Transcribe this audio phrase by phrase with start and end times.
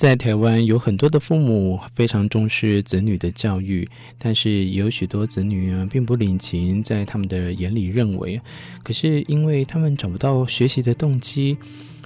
[0.00, 8.40] 在台湾有很多的父母非常重视子女的教育，但是也有许多子女并不领情，在他们的眼里认为，
[8.82, 11.58] 可是因为他们找不到学习的动机，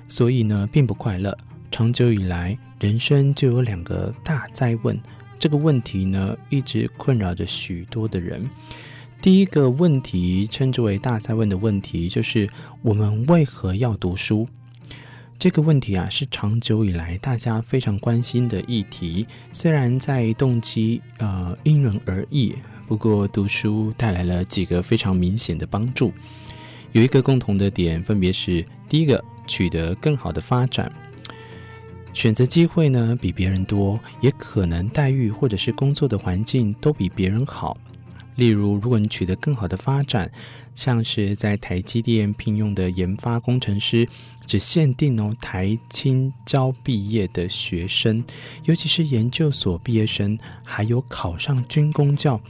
[0.09, 1.39] 所以呢并不快乐。
[1.71, 4.99] 长久以来，人生就有两个大哉问，
[5.39, 8.51] 这个问题呢一直困扰着许多的人。
[9.23, 12.51] 第一个问题称之为大哉问的问题，就是
[12.83, 14.49] 我们为何要读书？
[15.45, 19.27] 这个问题啊，是长久以来大家非常关心的议题。
[19.53, 22.55] 虽然在动机呃因人而异，
[22.89, 26.11] 不过读书带来了几个非常明显的帮助。
[26.93, 30.91] 有一个共同的点，分别是：第一个，取得更好的发展，
[32.15, 37.77] 选择机会呢比别人多，也可能待遇或者是工作的环境都比别人好。
[38.37, 40.31] 例如，如果你取得更好的发展，
[40.75, 44.09] 像是在台积电聘用的研发工程师，
[44.47, 48.25] 只限定哦台清交毕业的学生，
[48.65, 52.41] 尤其是研究所毕业生，还有考上军公教，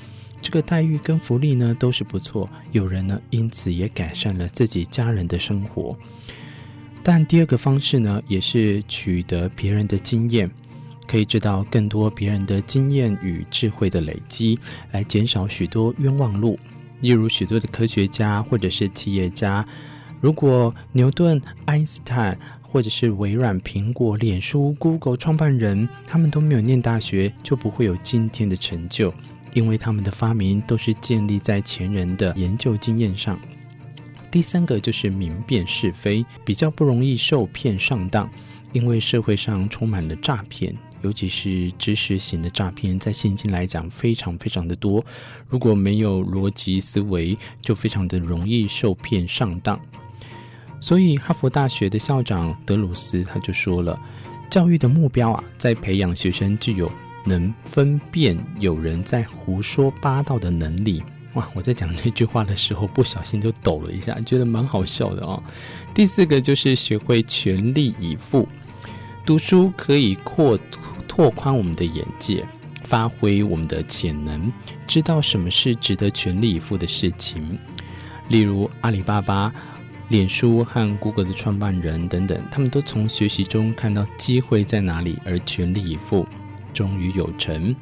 [0.41, 2.49] 这个待遇跟福利呢都是不错。
[2.73, 5.97] 有人呢因此也改善了自己家人的生活。
[7.03, 10.51] 但第二个方式呢，也是取得别人的经验。
[11.07, 14.59] 可以知道更多别人的经验与智慧的累积，
[14.93, 16.59] 来减少许多冤枉路。
[17.01, 19.67] 例如，许多的科学家或者是企业家，
[20.21, 29.13] 如果牛顿、爱因斯坦或者是微软、苹果、脸书、Google 创办人，他们都没有念大学，就不会有今天的成就，
[29.53, 33.39] 因为他们的发明都是建立在前人的研究经验上。
[34.31, 38.29] 第三个就是明辨是非，比较不容易受骗上当，
[38.73, 40.75] 因为社会上充满了诈骗。
[41.05, 45.05] 尤其是知识型的诈骗，在现今来讲非常非常的多。
[45.49, 49.79] 如果没有逻辑思维，就非常的容易受骗上当。
[50.81, 53.99] 所以，哈佛大学的校长德鲁斯他就说了
[54.51, 56.91] ：“教育的目标啊，在培养学生具有
[57.27, 61.03] 能分辨有人在胡说八道的能力。”
[61.35, 61.49] 哇！
[61.55, 65.43] 我在讲这句话的时候，不小心就抖了一下，觉得蛮好笑的哦。
[65.93, 68.47] 第四个就是学会全力以赴，
[69.27, 70.59] 读书可以扩。
[71.15, 72.45] 拓宽我们的眼界，
[72.83, 74.53] 发挥我们的潜能，
[74.85, 77.57] 知道什么是值得全力以赴的事情。
[78.31, 79.55] 例如阿里巴巴、
[80.09, 86.27] 脸书和谷歌的创办人等等，他们都从学习中看到机会在哪里，而全力以赴，
[86.73, 87.73] 终于有成。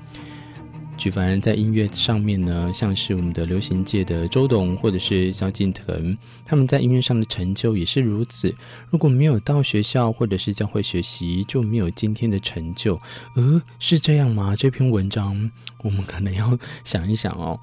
[1.02, 8.54] 举凡在音乐上面呢，像是我们的流行界的周董或者是萧敬腾，他们在音乐上的成就也是如此。
[8.88, 12.94] 如果没有到学校或者是教会学习，就没有今天的成就。
[13.34, 14.54] 呃，是这样吗？
[14.54, 15.50] 这篇文章
[15.82, 17.58] 我们可能要想一想哦。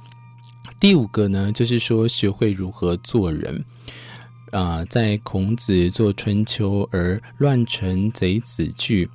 [0.78, 3.64] 第五个呢，就是说学会如何做人。
[4.52, 9.08] 啊、在孔子作《春秋》而乱臣贼子惧。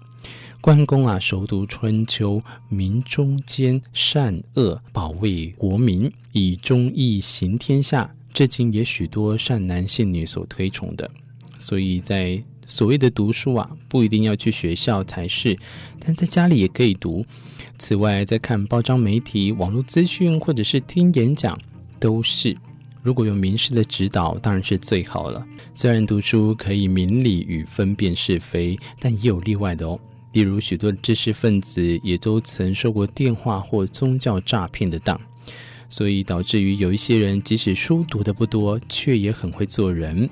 [0.65, 2.37] 关公啊，熟读《春秋》，
[2.71, 11.11] 明忠奸善恶，保卫国民，以忠义行天下，至今也许多善男信女所推崇的。
[11.59, 15.55] 所以在所谓的读书啊，不一定要去学校才是，
[16.01, 17.23] 但在家里也可以读。
[17.79, 21.59] 此外，在看报章媒体、网络资讯，或者是听演讲，
[22.01, 22.57] 都是。
[23.03, 25.47] 如果有名师的指导，当然是最好了。
[25.75, 30.01] 虽然读书可以明理与分辨是非，但也有例外的哦。
[30.35, 35.19] 例如，许多知识分子也都曾受过电话或宗教诈骗的当，
[35.89, 40.29] 所以导致于有一些人即使书读得不多，却也很会做人。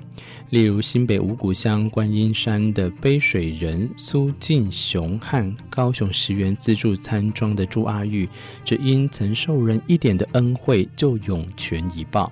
[0.49, 8.27] 例如，新北五股乡观音山的背水人苏敬雄和高雄十元自助餐庄的朱阿玉，
[8.65, 12.29] 只因曾受人一点的恩惠，就涌泉以报。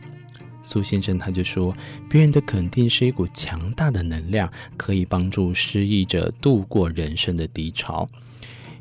[0.71, 1.75] 苏先生他就说，
[2.09, 8.07] 别人的肯定是一股强大的能量，可以帮助失意者度过人生的低潮。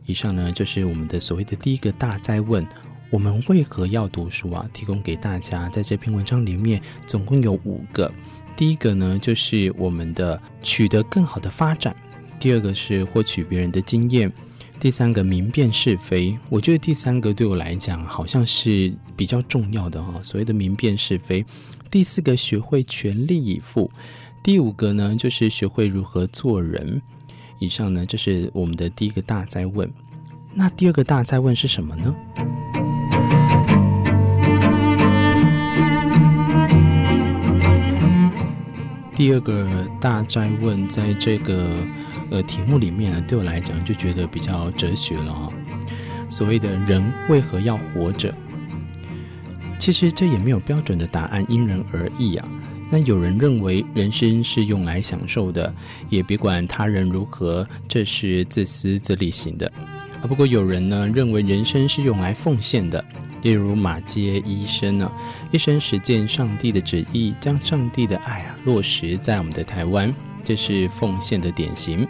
[0.07, 2.65] 以上呢，就是我们的所谓的第一个大哉问：
[3.11, 4.65] 我们为何要读书啊？
[4.73, 8.09] 提供给大家，在这篇文章里面总共有五个。
[8.57, 11.93] 第一个呢，就是我们的取得更好的发展；
[12.39, 14.33] 第二个是获取别人的经验。
[14.81, 20.15] 第三个明辨是非，我觉得第三个对我来讲好像是比较重要的哈。
[20.23, 21.45] 所谓的明辨是非，
[21.91, 23.91] 第四个学会全力以赴，
[24.43, 27.03] 第五个呢就是学会如何做人。
[27.59, 29.87] 以上呢，这是我们的第一个大灾问。
[30.55, 32.15] 那第二个大灾问是什么呢？
[39.15, 41.69] 第二个大灾问，在这个
[42.31, 45.51] 呃题目里面呢，对我来讲就觉得比较哲学了啊。
[46.29, 48.33] 所谓的人为何要活着？
[49.79, 52.49] 其实这也没有标准的答案，因人而异啊。
[52.91, 55.73] 那有人认为人生是用来享受的，
[56.09, 59.73] 也别管他人如何，这是自私自利型的。
[60.21, 63.03] 啊，不过有人呢认为人生是用来奉献的，
[63.43, 65.11] 例如马偕医生呢，
[65.51, 70.13] 一生实践上帝的旨意，将上帝的爱啊落实在我们的台湾，
[70.51, 72.05] 这是奉献的典型。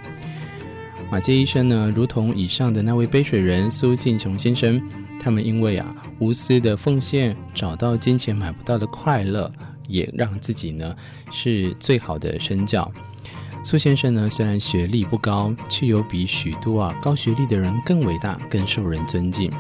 [1.11, 4.81] 马杰医生呢，如同以上的那位背水人苏敬雄先生，
[5.21, 9.51] 他们因为啊无私的奉献，找到金钱买不到的快乐。
[9.87, 10.97] 也让自己呢
[11.31, 12.91] 是最好的身教。
[13.63, 19.53] 苏先生呢虽然学历不高，却有比许多啊高学历的人更伟大、更受人尊敬。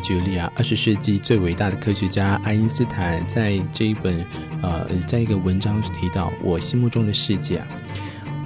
[0.00, 4.24] 举例啊，二十世纪最伟大的科学家爱因斯坦在这一本
[4.62, 7.66] 呃，在一个文章提到，我心目中的世界啊，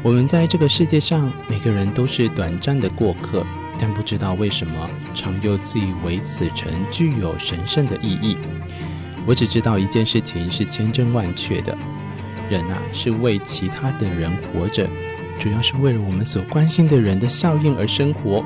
[0.02, 3.44] 我们在这个世界上每个人都是短暂的过客。
[3.76, 8.36] 但不知道为什么，常又自以为此城具有神圣的意义。
[9.26, 11.76] 我只知道一件事情是千真万确的：
[12.48, 14.88] 人啊，是为其他的人活着，
[15.40, 18.44] 主要是为了我们所关心的人的效应而生活。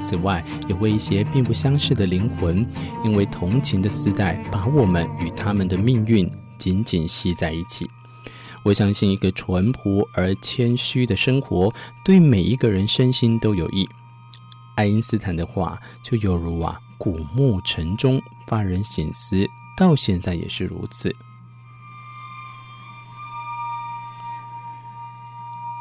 [0.00, 2.66] 此外，也为一些并不相识的灵魂，
[3.04, 7.88] 因为同情的丝带把我们与他们的命运紧紧系在一起。
[8.62, 11.72] 我相信，一个淳朴而谦虚的生活，
[12.04, 13.88] 对每一个人身心都有益。
[14.74, 21.14] 爱因斯坦的话就犹如啊，古木晨钟，发人省思，到现在也是如此。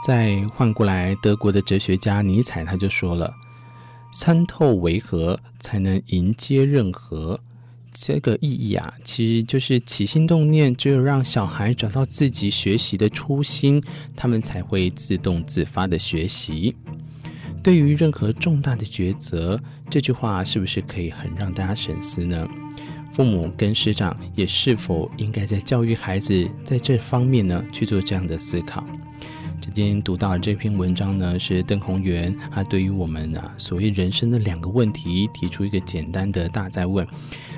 [0.06, 3.36] 再换过来，德国的哲学家尼采他就说了
[4.18, 7.38] ：“参透为何，才能迎接任何。”
[7.94, 13.82] 这个意义啊，其实就是起心动念，只有让小孩找到自己学习的初心，
[14.16, 16.76] 他们才会自动自发的学习。
[17.64, 19.60] 对于任何重大的抉择，
[19.90, 22.48] 这句话是不是可以很让大家深思呢？
[23.14, 28.86] 父母跟师长也是否应该在教育孩子在这方面呢去做这样的思考？
[29.62, 37.06] 今天读到的这篇文章呢，是邓宏源他对于我们啊所谓人生的两个问题提出一个简单的大在问。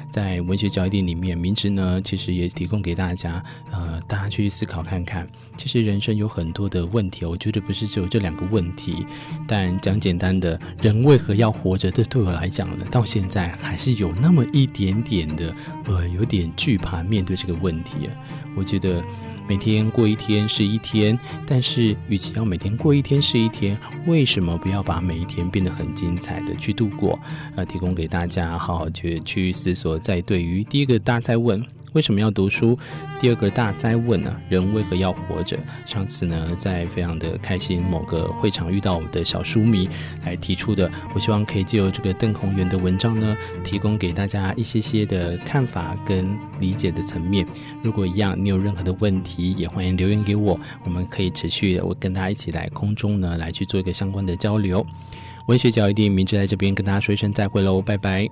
[0.09, 5.27] 在文学交易店里面，明智呢其实也提供给大家，呃，大家去思考看看。
[5.57, 9.05] 其实人生有很多的问题，我觉得不是只有这两个问题。
[9.45, 11.91] 但讲简单的，人为何要活着？
[11.91, 15.53] 这对我来讲呢，到现在还是有那么一点点的，
[15.85, 18.13] 呃，有点惧怕面对这个问题啊。
[18.55, 19.03] 我觉得。
[19.47, 27.17] 每天过一天是一天，但是与其要每天过一天是一天，为什么不要把每一天变得很精彩的去度过？
[27.55, 29.97] 呃，提供给大家好好去去思索。
[29.97, 31.63] 在对于第一个大家在问。
[31.93, 32.77] 为什么要读书？
[33.19, 34.35] 第二个大哉问呢？
[34.49, 35.57] 人为何要活着？
[35.85, 39.89] 上次呢，在非常的开心，某个会场遇到我们的小书迷
[40.23, 40.89] 来提出的。
[41.15, 47.45] 我希望可以借由这个邓宏源的文章呢，提供给大家一些些的看法跟理解的层面。
[47.81, 54.85] 如果一样，你有任何的问题，也欢迎留言给我，我们可以持续的，我跟大家一起来空中呢，来去做一个相关的交流。
[55.47, 58.29] 文学角一定明智在这边跟大家说一声再会喽，拜拜。